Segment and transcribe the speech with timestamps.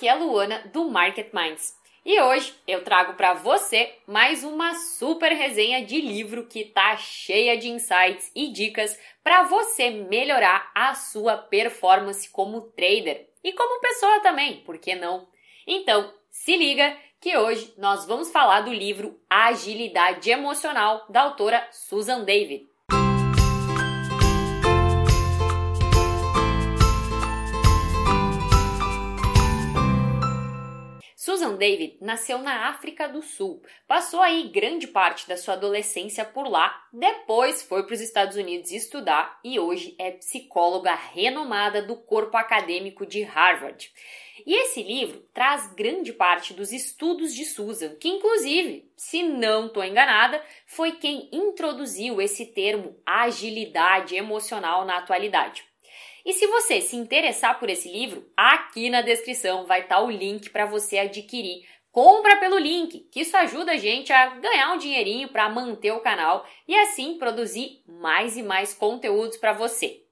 [0.00, 1.76] Aqui é a Luana do Market Minds.
[2.06, 7.54] E hoje eu trago para você mais uma super resenha de livro que tá cheia
[7.58, 14.20] de insights e dicas para você melhorar a sua performance como trader e como pessoa
[14.20, 15.28] também, por que não?
[15.66, 22.24] Então, se liga que hoje nós vamos falar do livro Agilidade Emocional da autora Susan
[22.24, 22.69] David.
[31.30, 36.48] Susan David nasceu na África do Sul, passou aí grande parte da sua adolescência por
[36.48, 42.36] lá, depois foi para os Estados Unidos estudar e hoje é psicóloga renomada do corpo
[42.36, 43.92] acadêmico de Harvard.
[44.44, 49.84] E esse livro traz grande parte dos estudos de Susan, que inclusive, se não estou
[49.84, 55.69] enganada, foi quem introduziu esse termo agilidade emocional na atualidade.
[56.30, 60.08] E se você se interessar por esse livro, aqui na descrição vai estar tá o
[60.08, 61.66] link para você adquirir.
[61.90, 65.98] Compra pelo link, que isso ajuda a gente a ganhar um dinheirinho para manter o
[65.98, 70.04] canal e assim produzir mais e mais conteúdos para você.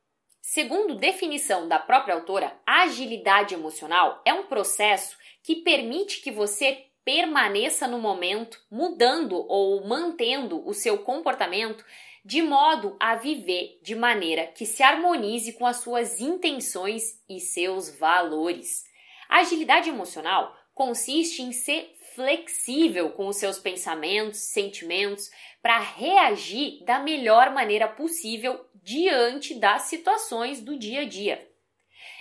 [0.42, 7.86] Segundo definição da própria autora, agilidade emocional é um processo que permite que você permaneça
[7.86, 11.84] no momento, mudando ou mantendo o seu comportamento
[12.28, 17.88] de modo a viver de maneira que se harmonize com as suas intenções e seus
[17.88, 18.84] valores.
[19.30, 25.30] A agilidade emocional consiste em ser flexível com os seus pensamentos, sentimentos,
[25.62, 31.50] para reagir da melhor maneira possível diante das situações do dia a dia.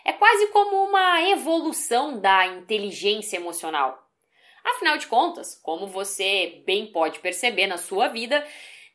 [0.05, 4.09] É quase como uma evolução da inteligência emocional.
[4.63, 8.47] Afinal de contas, como você bem pode perceber na sua vida,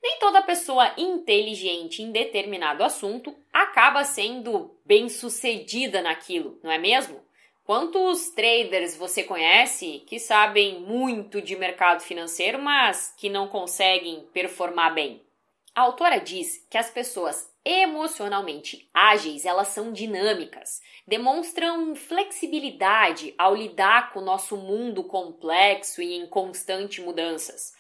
[0.03, 7.23] nem toda pessoa inteligente em determinado assunto acaba sendo bem sucedida naquilo, não é mesmo?
[7.65, 14.93] Quantos traders você conhece que sabem muito de mercado financeiro, mas que não conseguem performar
[14.93, 15.23] bem?
[15.75, 24.13] A autora diz que as pessoas emocionalmente ágeis, elas são dinâmicas, demonstram flexibilidade ao lidar
[24.13, 27.75] com o nosso mundo complexo e em constante mudanças.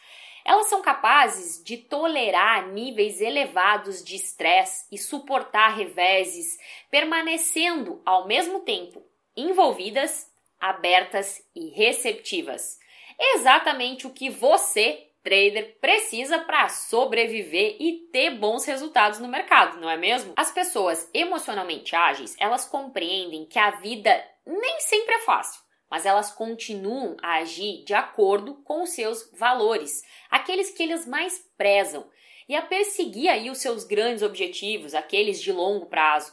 [0.44, 6.58] Elas são capazes de tolerar níveis elevados de estresse e suportar reveses,
[6.90, 9.02] permanecendo ao mesmo tempo
[9.36, 12.78] envolvidas, abertas e receptivas.
[13.18, 19.88] Exatamente o que você, trader, precisa para sobreviver e ter bons resultados no mercado, não
[19.88, 20.32] é mesmo?
[20.36, 26.30] As pessoas emocionalmente ágeis, elas compreendem que a vida nem sempre é fácil mas elas
[26.30, 32.08] continuam a agir de acordo com os seus valores, aqueles que eles mais prezam,
[32.48, 36.32] e a perseguir aí os seus grandes objetivos, aqueles de longo prazo.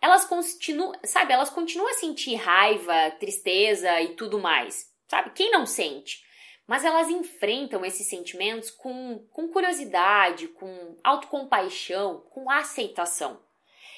[0.00, 4.88] Elas continuam, sabe, elas continuam a sentir raiva, tristeza e tudo mais.
[5.08, 5.30] Sabe?
[5.30, 6.22] Quem não sente?
[6.64, 13.42] Mas elas enfrentam esses sentimentos com, com curiosidade, com autocompaixão, com aceitação.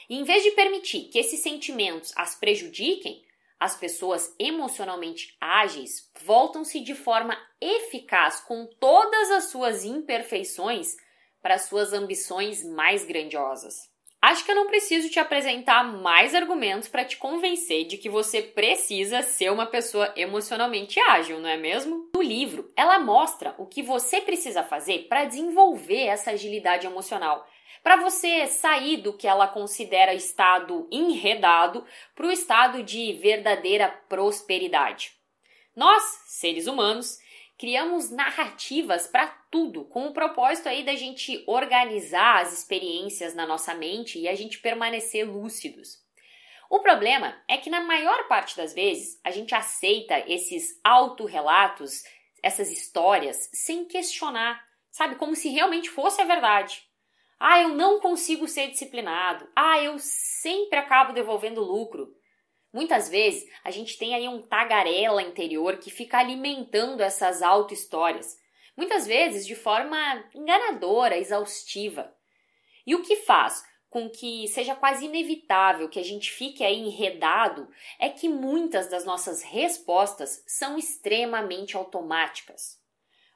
[0.09, 3.26] E em vez de permitir que esses sentimentos as prejudiquem,
[3.59, 10.97] as pessoas emocionalmente ágeis voltam-se de forma eficaz com todas as suas imperfeições
[11.41, 13.95] para suas ambições mais grandiosas.
[14.21, 18.43] Acho que eu não preciso te apresentar mais argumentos para te convencer de que você
[18.43, 22.11] precisa ser uma pessoa emocionalmente ágil, não é mesmo?
[22.15, 27.47] No livro, ela mostra o que você precisa fazer para desenvolver essa agilidade emocional
[27.87, 31.87] para você sair do que ela considera estado enredado
[32.17, 35.13] para o estado de verdadeira prosperidade.
[35.73, 37.17] Nós, seres humanos,
[37.57, 43.73] criamos narrativas para tudo, com o propósito aí da gente organizar as experiências na nossa
[43.73, 46.05] mente e a gente permanecer lúcidos.
[46.69, 52.03] O problema é que na maior parte das vezes a gente aceita esses autorrelatos,
[52.43, 54.61] essas histórias, sem questionar,
[54.91, 55.15] sabe?
[55.15, 56.85] Como se realmente fosse a verdade.
[57.39, 59.49] Ah, eu não consigo ser disciplinado.
[59.55, 62.15] Ah, eu sempre acabo devolvendo lucro.
[62.73, 68.39] Muitas vezes a gente tem aí um tagarela interior que fica alimentando essas auto-histórias,
[68.77, 69.97] muitas vezes de forma
[70.35, 72.15] enganadora, exaustiva.
[72.87, 77.69] E o que faz com que seja quase inevitável que a gente fique aí enredado
[77.99, 82.79] é que muitas das nossas respostas são extremamente automáticas.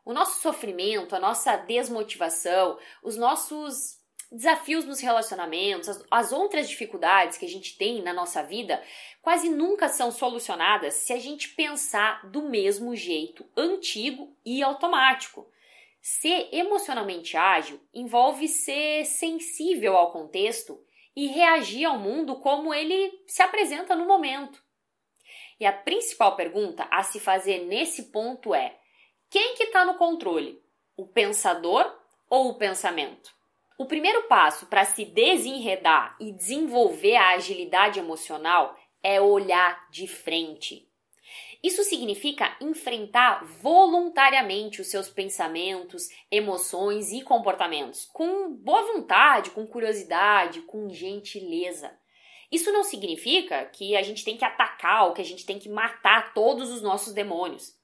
[0.04, 4.00] O nosso sofrimento, a nossa desmotivação, os nossos
[4.30, 8.82] desafios nos relacionamentos, as, as, outras dificuldades que a gente tem na nossa vida,
[9.20, 15.50] quase nunca são solucionadas se a gente pensar do mesmo jeito, antigo e automático.
[16.00, 20.82] Ser emocionalmente ágil envolve ser sensível ao contexto
[21.14, 24.62] e reagir ao mundo como ele se apresenta no momento.
[25.58, 28.79] E a principal pergunta a se fazer nesse ponto é:
[29.30, 30.60] quem que está no controle?
[30.96, 31.88] O pensador
[32.28, 33.32] ou o pensamento?
[33.78, 40.90] O primeiro passo para se desenredar e desenvolver a agilidade emocional é olhar de frente.
[41.62, 50.62] Isso significa enfrentar voluntariamente os seus pensamentos, emoções e comportamentos com boa vontade, com curiosidade,
[50.62, 51.96] com gentileza.
[52.50, 55.68] Isso não significa que a gente tem que atacar ou que a gente tem que
[55.68, 57.78] matar todos os nossos demônios.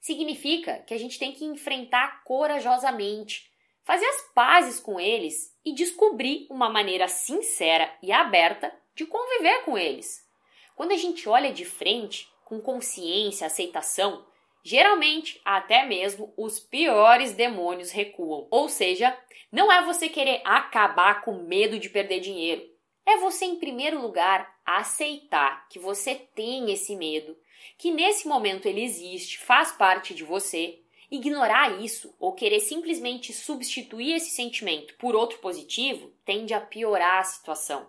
[0.00, 3.50] Significa que a gente tem que enfrentar corajosamente,
[3.84, 9.76] fazer as pazes com eles e descobrir uma maneira sincera e aberta de conviver com
[9.76, 10.26] eles.
[10.74, 14.26] Quando a gente olha de frente, com consciência, aceitação,
[14.64, 18.48] geralmente até mesmo os piores demônios recuam.
[18.50, 19.16] Ou seja,
[19.52, 22.62] não é você querer acabar com medo de perder dinheiro.
[23.06, 27.36] É você, em primeiro lugar, aceitar que você tem esse medo,
[27.76, 30.80] que nesse momento ele existe, faz parte de você.
[31.10, 37.24] Ignorar isso ou querer simplesmente substituir esse sentimento por outro positivo tende a piorar a
[37.24, 37.88] situação.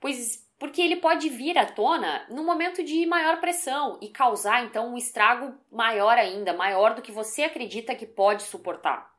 [0.00, 4.94] Pois porque ele pode vir à tona no momento de maior pressão e causar então
[4.94, 9.13] um estrago maior ainda, maior do que você acredita que pode suportar.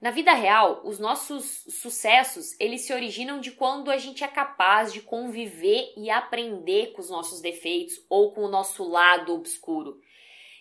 [0.00, 4.92] Na vida real, os nossos sucessos, eles se originam de quando a gente é capaz
[4.92, 9.98] de conviver e aprender com os nossos defeitos ou com o nosso lado obscuro.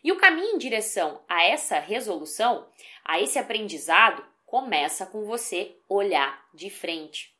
[0.02, 2.70] E o caminho em direção a essa resolução,
[3.04, 7.36] a esse aprendizado, começa com você olhar de frente.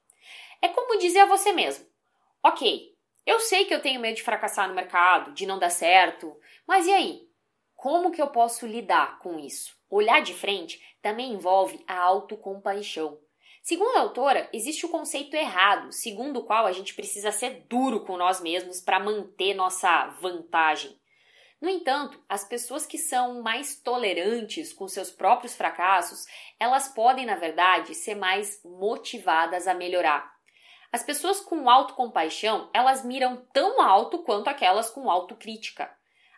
[0.62, 1.86] É como dizer a você mesmo:
[2.44, 2.94] Ok,
[3.26, 6.36] eu sei que eu tenho medo de fracassar no mercado, de não dar certo,
[6.68, 7.25] mas e aí?
[7.86, 9.78] Como que eu posso lidar com isso?
[9.92, 13.20] Olhar de frente também envolve a autocompaixão.
[13.62, 18.04] Segundo a autora, existe o conceito errado, segundo o qual a gente precisa ser duro
[18.04, 21.00] com nós mesmos para manter nossa vantagem.
[21.62, 26.26] No entanto, as pessoas que são mais tolerantes com seus próprios fracassos,
[26.60, 30.34] elas podem, na verdade, ser mais motivadas a melhorar.
[30.92, 35.96] As pessoas com autocompaixão, elas miram tão alto quanto aquelas com autocrítica.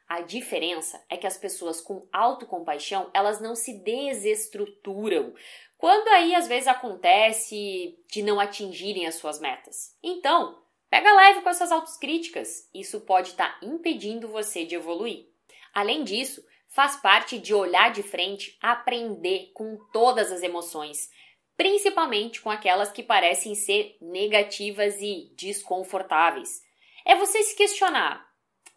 [0.07, 5.33] A diferença é que as pessoas com autocompaixão, elas não se desestruturam.
[5.77, 9.95] Quando aí às vezes acontece de não atingirem as suas metas.
[10.01, 12.69] Então, pega leve com essas autocríticas.
[12.73, 15.27] Isso pode estar tá impedindo você de evoluir.
[15.73, 21.09] Além disso, faz parte de olhar de frente, aprender com todas as emoções
[21.57, 26.61] principalmente com aquelas que parecem ser negativas e desconfortáveis.
[27.03, 28.26] É você se questionar: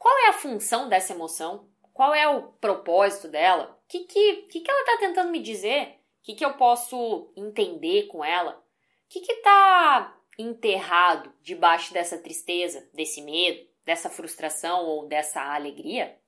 [0.00, 1.69] qual é a função dessa emoção?
[1.93, 3.79] Qual é o propósito dela?
[3.85, 6.00] O que, que, que, que ela está tentando me dizer?
[6.20, 8.52] O que, que eu posso entender com ela?
[8.52, 16.19] O que está enterrado debaixo dessa tristeza, desse medo, dessa frustração ou dessa alegria?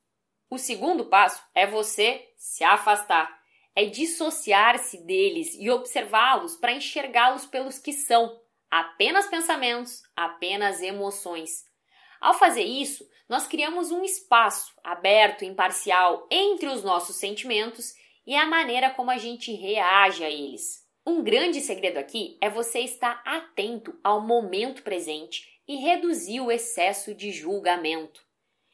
[0.51, 3.43] O segundo passo é você se afastar
[3.75, 8.41] é dissociar-se deles e observá-los para enxergá-los pelos que são,
[8.71, 11.65] apenas pensamentos, apenas emoções.
[12.23, 18.47] Ao fazer isso, nós criamos um espaço aberto, imparcial entre os nossos sentimentos e a
[18.47, 20.87] maneira como a gente reage a eles.
[21.05, 27.13] Um grande segredo aqui é você estar atento ao momento presente e reduzir o excesso
[27.13, 28.25] de julgamento.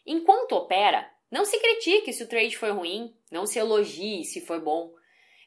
[0.05, 4.61] Enquanto opera, não se critique se o trade foi ruim, não se elogie se foi
[4.61, 4.93] bom.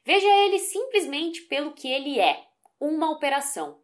[0.04, 2.48] Veja ele simplesmente pelo que ele é,
[2.80, 3.80] uma operação.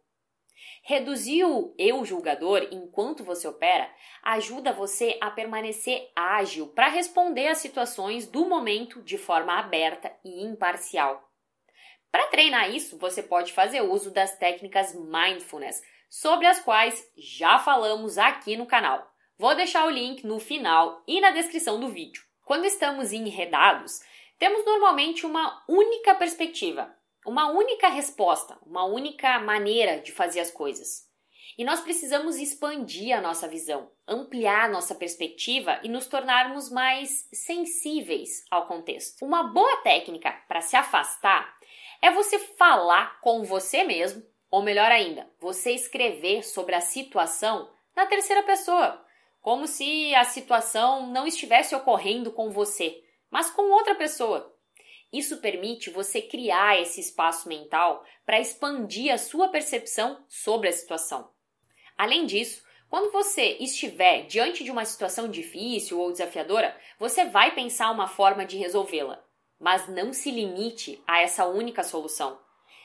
[0.82, 3.90] Reduzir o eu julgador enquanto você opera
[4.22, 10.44] ajuda você a permanecer ágil para responder às situações do momento de forma aberta e
[10.44, 11.28] imparcial.
[12.10, 18.16] Para treinar isso, você pode fazer uso das técnicas mindfulness, sobre as quais já falamos
[18.16, 19.06] aqui no canal.
[19.36, 22.22] Vou deixar o link no final e na descrição do vídeo.
[22.44, 24.00] Quando estamos enredados,
[24.38, 26.96] temos normalmente uma única perspectiva,
[27.28, 31.06] uma única resposta, uma única maneira de fazer as coisas.
[31.58, 37.28] E nós precisamos expandir a nossa visão, ampliar a nossa perspectiva e nos tornarmos mais
[37.32, 39.26] sensíveis ao contexto.
[39.26, 41.54] Uma boa técnica para se afastar
[42.00, 48.06] é você falar com você mesmo, ou melhor ainda, você escrever sobre a situação na
[48.06, 49.04] terceira pessoa,
[49.42, 54.56] como se a situação não estivesse ocorrendo com você, mas com outra pessoa.
[55.12, 61.30] Isso permite você criar esse espaço mental para expandir a sua percepção sobre a situação.
[61.96, 67.90] Além disso, quando você estiver diante de uma situação difícil ou desafiadora, você vai pensar
[67.90, 69.22] uma forma de resolvê-la,
[69.58, 72.38] mas não se limite a essa única solução.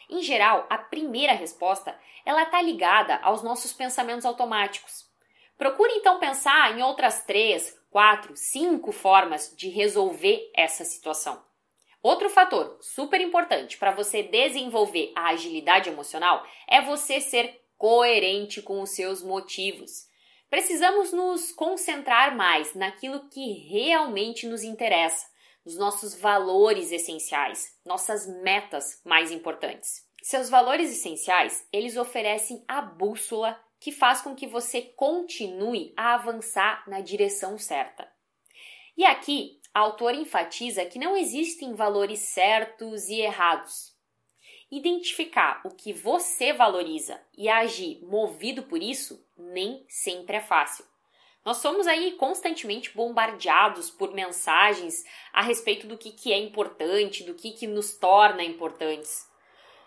[0.10, 5.10] Em geral, a primeira resposta ela está ligada aos nossos pensamentos automáticos.
[5.58, 11.42] Procure então pensar em outras três, quatro, cinco formas de resolver essa situação.
[12.03, 18.81] Outro fator super importante para você desenvolver a agilidade emocional é você ser coerente com
[18.81, 20.10] os seus motivos.
[20.50, 25.25] Precisamos nos concentrar mais naquilo que realmente nos interessa,
[25.65, 30.05] nos nossos valores essenciais, nossas metas mais importantes.
[30.22, 36.83] Seus valores essenciais, eles oferecem a bússola que faz com que você continue a avançar
[36.86, 38.12] na direção certa.
[38.95, 43.92] E aqui, a autora enfatiza que não existem valores certos e errados.
[44.72, 50.86] Identificar o que você valoriza e agir movido por isso nem sempre é fácil.
[51.46, 55.03] Nós somos aí constantemente bombardeados por mensagens
[55.34, 59.27] a respeito do que, que é importante, do que, que nos torna importantes.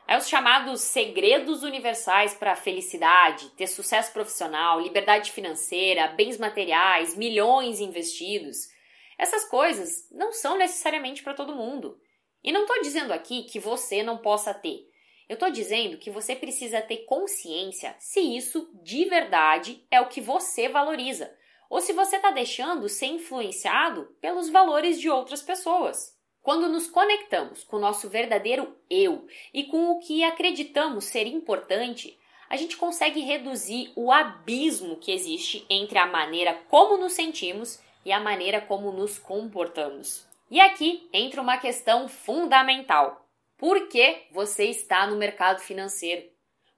[0.07, 7.17] É os chamados segredos universais para a felicidade, ter sucesso profissional, liberdade financeira, bens materiais,
[7.17, 8.69] milhões investidos.
[9.19, 12.01] Essas coisas não são necessariamente para todo mundo.
[12.43, 14.89] E não estou dizendo aqui que você não possa ter.
[15.29, 20.21] Eu estou dizendo que você precisa ter consciência se isso de verdade é o que
[20.21, 21.35] você valoriza
[21.69, 26.17] ou se você está deixando ser influenciado pelos valores de outras pessoas.
[26.41, 32.17] Quando nos conectamos com o nosso verdadeiro eu e com o que acreditamos ser importante,
[32.49, 38.13] a gente consegue reduzir o abismo que existe entre a maneira como nos sentimos e
[38.13, 40.25] a maneira como nos comportamos.
[40.49, 43.29] E aqui entra uma questão fundamental.
[43.59, 46.25] Por que você está no mercado financeiro?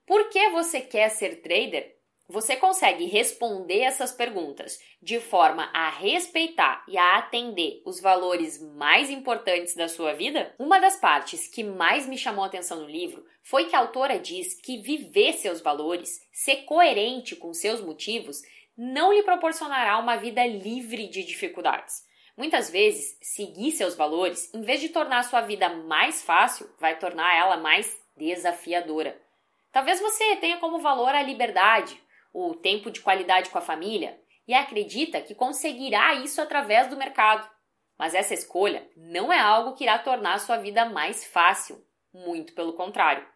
[0.07, 1.99] Por que você quer ser trader?
[2.27, 9.11] Você consegue responder essas perguntas de forma a respeitar e a atender os valores mais
[9.11, 10.53] importantes da sua vida?
[10.57, 14.17] Uma das partes que mais me chamou a atenção no livro foi que a autora
[14.17, 18.41] diz que viver seus valores, ser coerente com seus motivos,
[18.81, 22.01] não lhe proporcionará uma vida livre de dificuldades.
[22.37, 27.35] Muitas vezes, seguir seus valores, em vez de tornar sua vida mais fácil, vai tornar
[27.35, 29.21] ela mais desafiadora.
[29.69, 32.01] Talvez você tenha como valor a liberdade,
[32.33, 34.17] o tempo de qualidade com a família
[34.47, 37.49] e acredita que conseguirá isso através do mercado.
[37.97, 42.71] Mas essa escolha não é algo que irá tornar sua vida mais fácil, muito pelo
[42.71, 43.27] contrário.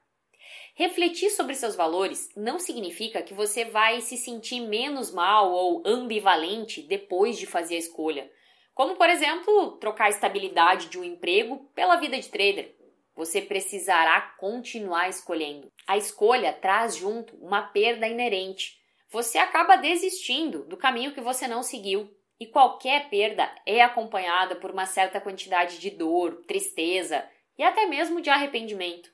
[0.74, 6.82] Refletir sobre seus valores não significa que você vai se sentir menos mal ou ambivalente
[6.82, 8.32] depois de fazer a escolha.
[8.74, 12.76] Como, por exemplo, trocar a estabilidade de um emprego pela vida de trader.
[13.16, 15.72] Você precisará continuar escolhendo.
[15.86, 18.82] A escolha traz junto uma perda inerente,
[19.14, 22.12] você acaba desistindo do caminho que você não seguiu.
[22.40, 27.24] E qualquer perda é acompanhada por uma certa quantidade de dor, tristeza
[27.56, 29.13] e até mesmo de arrependimento.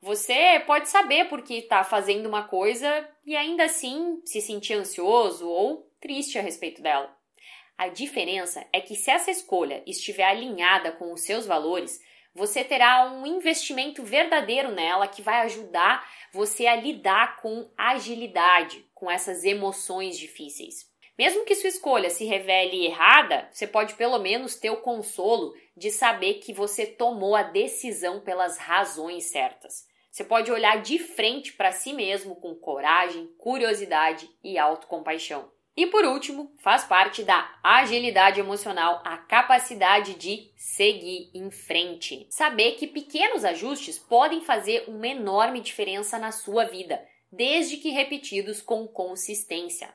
[0.00, 5.48] Você pode saber por que está fazendo uma coisa e ainda assim se sentir ansioso
[5.48, 7.16] ou triste a respeito dela.
[7.78, 12.00] A diferença é que se essa escolha estiver alinhada com os seus valores,
[12.34, 19.10] você terá um investimento verdadeiro nela que vai ajudar você a lidar com agilidade, com
[19.10, 20.86] essas emoções difíceis.
[21.18, 25.90] Mesmo que sua escolha se revele errada, você pode pelo menos ter o consolo de
[25.90, 29.85] saber que você tomou a decisão pelas razões certas.
[30.16, 35.52] Você pode olhar de frente para si mesmo com coragem, curiosidade e autocompaixão.
[35.76, 42.26] E por último, faz parte da agilidade emocional a capacidade de seguir em frente.
[42.30, 46.98] Saber que pequenos ajustes podem fazer uma enorme diferença na sua vida,
[47.30, 49.94] desde que repetidos com consistência.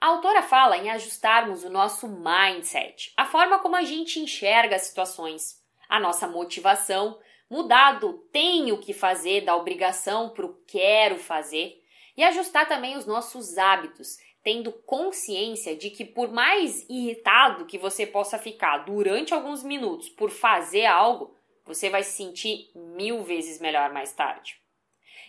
[0.00, 4.84] A autora fala em ajustarmos o nosso mindset, a forma como a gente enxerga as
[4.84, 7.20] situações, a nossa motivação,
[7.52, 11.84] mudar do tenho que fazer, da obrigação para o quero fazer,
[12.16, 18.06] e ajustar também os nossos hábitos, tendo consciência de que, por mais irritado que você
[18.06, 23.92] possa ficar durante alguns minutos por fazer algo, você vai se sentir mil vezes melhor
[23.92, 24.56] mais tarde.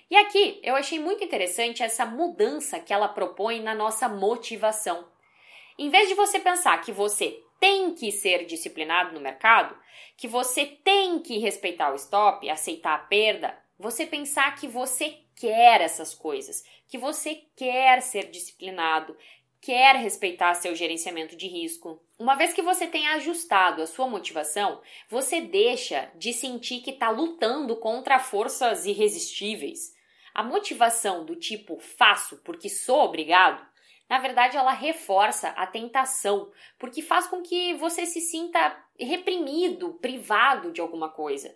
[0.10, 5.06] E aqui eu achei muito interessante essa mudança que ela propõe na nossa motivação.
[5.78, 9.74] Em vez de você pensar que você tem que ser disciplinado no mercado,
[10.18, 15.80] que você tem que respeitar o stop, aceitar a perda, você pensar que você quer
[15.80, 19.16] essas coisas, que você quer ser disciplinado,
[19.62, 22.04] quer respeitar seu gerenciamento de risco.
[22.20, 27.12] Uma vez que você tenha ajustado a sua motivação, você deixa de sentir que está
[27.12, 29.96] lutando contra forças irresistíveis.
[30.34, 33.66] A motivação do tipo faço porque sou obrigado,
[34.10, 40.72] na verdade ela reforça a tentação, porque faz com que você se sinta reprimido, privado
[40.72, 41.56] de alguma coisa.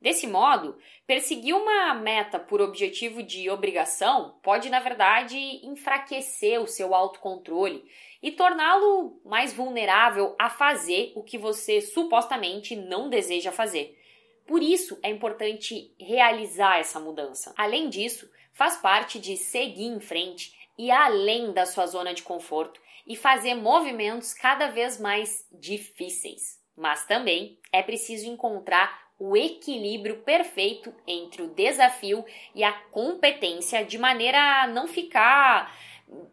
[0.00, 5.36] Desse modo, perseguir uma meta por objetivo de obrigação pode, na verdade,
[5.66, 7.84] enfraquecer o seu autocontrole
[8.22, 13.98] e torná-lo mais vulnerável a fazer o que você supostamente não deseja fazer.
[14.46, 17.52] Por isso é importante realizar essa mudança.
[17.56, 22.80] Além disso, faz parte de seguir em frente e além da sua zona de conforto
[23.06, 26.62] e fazer movimentos cada vez mais difíceis.
[26.76, 33.98] Mas também é preciso encontrar o equilíbrio perfeito entre o desafio e a competência, de
[33.98, 35.76] maneira a não ficar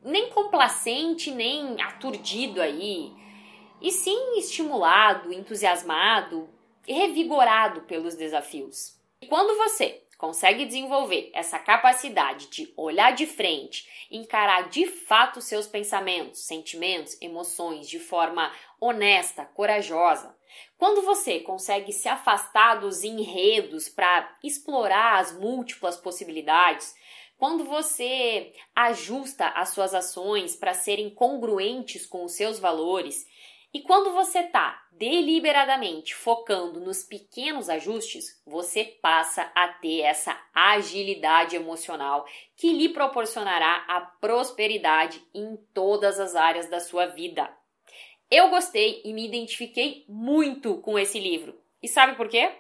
[0.04, 3.12] nem complacente, nem aturdido aí,
[3.82, 6.48] e sim estimulado, entusiasmado
[6.88, 8.96] e revigorado pelos desafios.
[9.22, 15.68] E quando você consegue desenvolver essa capacidade de olhar de frente, encarar de fato seus
[15.68, 20.36] pensamentos, sentimentos, emoções de forma honesta, corajosa,
[20.78, 26.96] quando você consegue se afastar dos enredos para explorar as múltiplas possibilidades,
[27.38, 33.28] quando você ajusta as suas ações para serem congruentes com os seus valores
[33.76, 41.58] e quando você está deliberadamente focando nos pequenos ajustes, você passa a ter essa agilidade
[41.58, 47.54] emocional que lhe proporcionará a prosperidade em todas as áreas da sua vida.
[48.32, 51.62] Eu gostei e me identifiquei muito com esse livro.
[51.82, 52.52] E sabe por quê?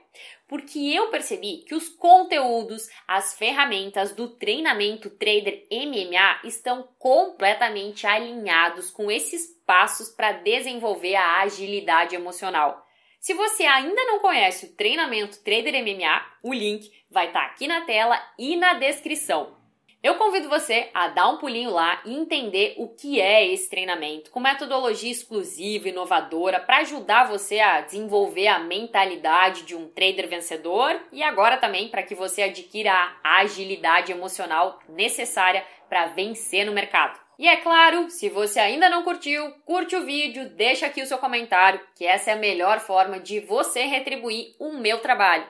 [0.47, 8.91] Porque eu percebi que os conteúdos, as ferramentas do treinamento Trader MMA estão completamente alinhados
[8.91, 12.85] com esses passos para desenvolver a agilidade emocional.
[13.19, 17.67] Se você ainda não conhece o treinamento Trader MMA, o link vai estar tá aqui
[17.67, 19.64] na tela e na descrição.
[20.05, 24.29] Eu convido você a dar um pulinho lá e entender o que é esse treinamento,
[24.29, 31.01] com metodologia exclusiva, inovadora, para ajudar você a desenvolver a mentalidade de um trader vencedor
[31.11, 32.93] e agora também para que você adquira
[33.23, 37.19] a agilidade emocional necessária para vencer no mercado.
[37.39, 41.17] E é claro, se você ainda não curtiu, curte o vídeo, deixa aqui o seu
[41.17, 45.47] comentário, que essa é a melhor forma de você retribuir o meu trabalho.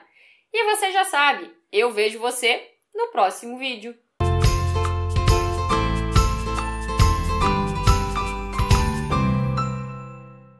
[0.50, 3.94] E você já sabe, eu vejo você no próximo vídeo.